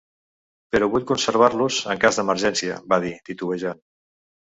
[0.75, 3.83] "Però vull conservar-los en cas d'emergència", va dir, titubejant.